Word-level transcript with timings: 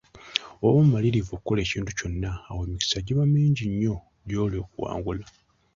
Bw'oba 0.57 0.79
mumalirivu 0.83 1.31
okukola 1.33 1.59
ekintu 1.65 1.91
kyonna, 1.97 2.31
awo 2.49 2.61
emikisa 2.67 3.05
giba 3.05 3.23
mingi 3.33 3.63
nnyo 3.69 3.95
gy'oli 4.27 4.55
okuwangula. 4.63 5.25